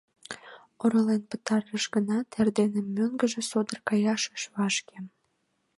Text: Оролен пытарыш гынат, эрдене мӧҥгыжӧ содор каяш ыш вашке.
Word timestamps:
Оролен 0.83 1.21
пытарыш 1.29 1.85
гынат, 1.95 2.27
эрдене 2.39 2.81
мӧҥгыжӧ 2.95 3.41
содор 3.49 3.79
каяш 3.87 4.21
ыш 4.35 4.43
вашке. 4.53 4.97